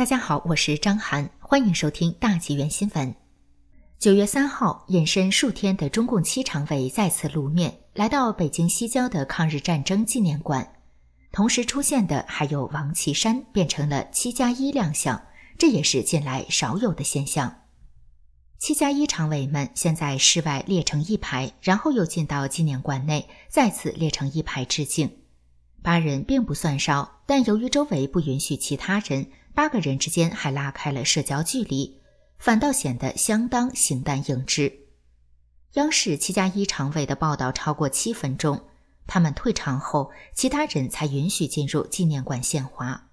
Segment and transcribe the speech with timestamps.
[0.00, 3.14] 大家好，我是张涵，欢迎收听大纪元新闻。
[3.98, 10.72] 九月三号，隐身数天的中共七常委再次露面，来到北京西郊的抗日战争纪念馆。
[11.32, 15.22] 同时出现的还有王岐山，变成了七加一亮相，
[15.58, 17.64] 这也是近来少有的现象。
[18.58, 25.18] 七加一常委们先在室外列成一排，然后又进到纪念馆内，再次列成一排致敬。
[25.82, 29.26] 八人并不算少，但由于周围不允许其他人。
[29.54, 32.00] 八个人之间还拉开了社交距离，
[32.38, 34.72] 反倒显得相当形单影只。
[35.74, 38.64] 央视七加一常委的报道超过七分钟，
[39.06, 43.08] 他们退场后，其他人才允许进入纪念馆献花。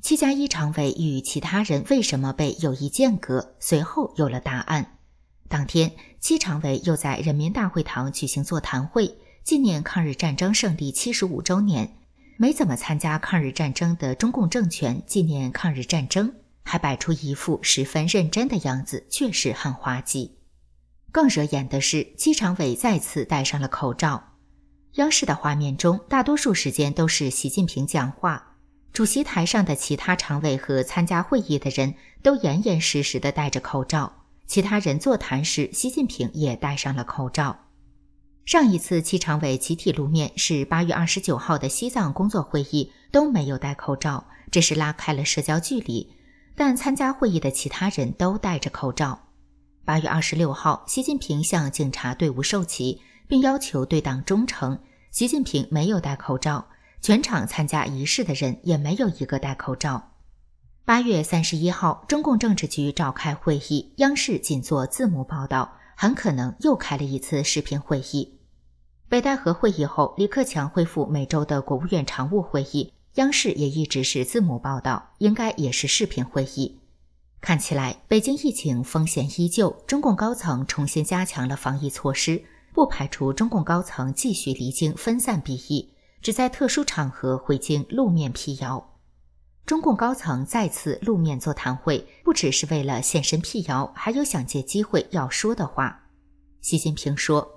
[0.00, 3.54] 七加一常委与其他人为什么被有意间隔？
[3.60, 4.98] 随后有了答案。
[5.48, 11.96] 当天，七常委又在人民大会堂举行座谈会，纪念抗日战争胜利七十五周年。
[12.42, 20.38] 没怎么参加抗日战争的中共政权纪念抗日战争，还摆出一副十分认真的样子，确实很滑稽。
[21.12, 24.32] 更惹眼的是，七常委再次戴上了口罩。
[24.94, 28.56] 央视的画面中，大多数时间都是习近平讲话，
[28.92, 34.24] 主席台上的其他常委和参加会议的人都严严实实的戴着口罩。
[34.48, 37.61] 其他人座谈时，习近平也戴上了口罩。
[38.44, 46.12] 上一次七常委集体露面是八月二十九号的西藏工作会议，都没有戴口罩，这是拉开了社交距离。
[46.56, 49.18] 但参加会议的其他人都戴着口罩。
[49.84, 54.78] 八月二十六号，习近平向警察队伍授旗，并要求对党忠诚。
[55.12, 56.66] 习近平没有戴口罩，
[57.00, 60.10] 全场参加仪式的人也没有一个戴口罩。
[60.84, 65.78] 八月三十一号，中共政治局召开会议，央视仅做字幕报道。
[66.02, 68.40] 很可能又开了一次视频会议。
[69.08, 76.80] 北戴河会议后，李克强恢复每周的国务院常务会议，央视也一直是字幕报道，应该也是视频会议。
[77.40, 82.42] 看起来，北京疫情风险依旧，中共高层重新加强了防疫措施，
[82.74, 85.88] 不排除中共高层继续离京分散避疫，
[86.20, 88.91] 只在特殊场合回京露面辟谣。
[89.64, 96.08] 中共高层再次露面座谈会，不只是为了现身辟谣，还有想借机会要说的话。
[96.60, 97.48] 习近平说：“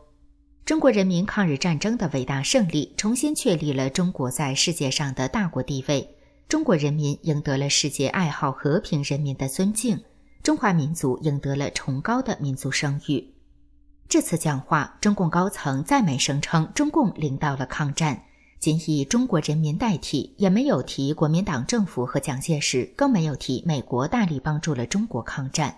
[0.64, 6.16] 中国人民抗日战争的伟大胜利，重新确立了中国在世界上的大国地位，
[6.48, 10.04] 中国人民赢得了世界爱好和平人民的尊敬，
[10.44, 13.34] 中华民族赢得了崇高的民族声誉。”
[14.08, 18.25] 这次讲话，中共高层再没声称中共领导了抗战。
[18.60, 25.78] 仅以中国人民代替，也没有提国民党政府和蒋介石，更没有提美国大力帮助了中国抗战。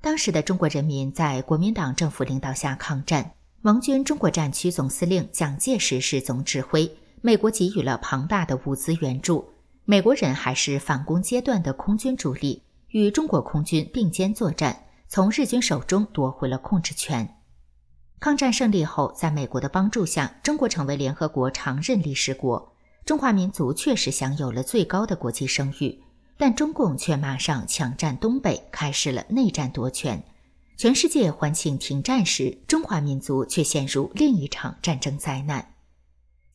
[0.00, 6.88] 当时的中国人民在国民党政府领导下抗战，盟军中国战区总司令蒋介石是总指挥，
[7.22, 9.44] 美国给予了庞大的物资援助，
[9.84, 17.35] 美国人还是反攻阶段的空军主力，与中国空军并肩作战，从日军手中夺回了控制权。
[18.18, 22.72] 抗战胜利后，在美国的帮助下，中国成为联合国常任理事国。
[23.04, 26.02] 中华民族确实享有了最高的国际声誉，
[26.36, 30.22] 但中共却马上抢占东北，开始了内战夺权。
[30.76, 35.74] 全世界欢庆停战时，中华民族却陷入另一场战争灾难。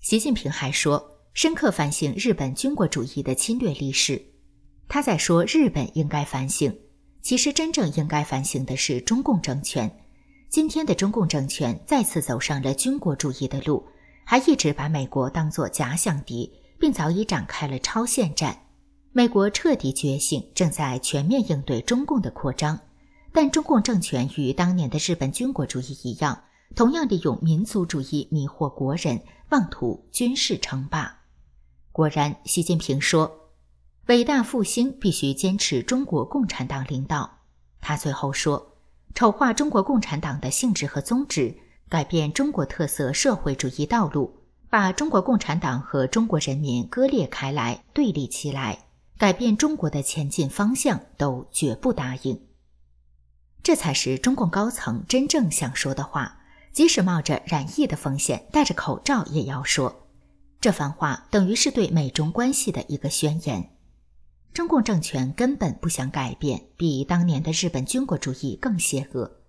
[0.01, 4.21] 习近平还说，深刻反省日本军国主义的侵略历史。
[4.89, 6.75] 他在说日本应该反省，
[7.21, 9.89] 其实真正应该反省的是中共政权。
[10.51, 13.87] 今天的中共政权再次走上了军国主义的路，
[14.25, 18.63] 还一直把美国当作假想敌，并早已展开了超限战。
[19.13, 22.77] 美国彻底觉醒，正在全面应对中共的扩张。
[23.31, 26.43] 但中共政权与当年的日本军国主义一样，
[26.75, 31.21] 同样利用民族主义迷惑国人，妄图军事称霸。
[31.93, 33.53] 果然，习近平说
[34.07, 37.37] ：“伟大复兴必须坚持中国共产党领导。”
[37.79, 38.70] 他最后说。
[39.13, 41.55] 丑化中国共产党的性质和宗旨，
[41.89, 44.33] 改变中国特色社会主义道路，
[44.69, 48.85] 把中国共产党和中国人民割裂开来、对立起来，
[49.17, 52.41] 改变中国的前进方向，都绝不答应。
[53.61, 56.39] 这才是中共高层真正想说的话，
[56.71, 60.07] 即使冒着染疫的风险，戴着口罩也要说。
[60.59, 63.71] 这番话等于是对美中关系的一个宣言。
[64.53, 69.39] 中共政权根本不想改变，比当年的日本军国主义更邪恶。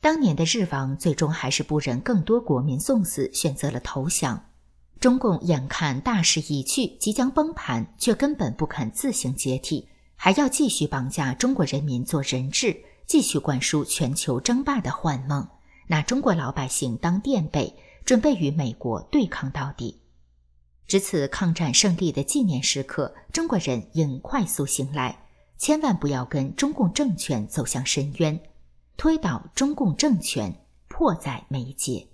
[0.00, 4.44] 当年的日王最终还是不忍更多国民送死，选择了投降。
[5.00, 12.76] 中共眼看大势已去，即将崩盘，却根本不肯自行解体，还要继续绑架中国人民做人质，
[13.06, 15.46] 继续灌输全球争霸的幻梦，
[15.88, 17.74] 拿中国老百姓当垫背，
[18.04, 20.00] 准备与美国对抗到底。
[20.86, 25.26] 值此抗战胜利的纪念时刻，中国人应快速醒来，
[25.56, 28.40] 千万不要跟中共政权走向深渊，
[28.96, 30.54] 推倒中共政权
[30.88, 32.08] 迫在眉睫。